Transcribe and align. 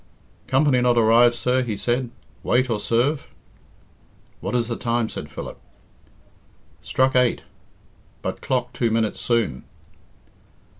"Company 0.47 0.81
not 0.81 0.97
arrived, 0.97 1.35
sir," 1.35 1.61
he 1.61 1.77
said. 1.77 2.09
"Wait 2.41 2.71
or 2.71 2.79
serve?" 2.79 3.27
"What 4.39 4.55
is 4.55 4.67
the 4.67 4.75
time?" 4.75 5.09
said 5.09 5.29
Philip. 5.29 5.59
"Struck 6.81 7.15
eight; 7.15 7.43
but 8.23 8.41
clock 8.41 8.73
two 8.73 8.89
minutes 8.89 9.21
soon." 9.21 9.63